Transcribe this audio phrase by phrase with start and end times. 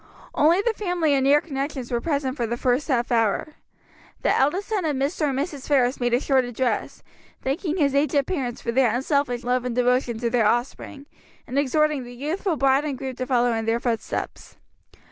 [0.33, 3.49] Only the family and near connections were present for the first half hour.
[4.23, 5.29] The eldest son of Mr.
[5.29, 5.67] and Mrs.
[5.67, 7.03] Ferris made a short address,
[7.43, 11.05] thanking his aged parents for their unselfish love and devotion to their offspring,
[11.45, 14.55] and exhorting the youthful bride and groom to follow in their footsteps.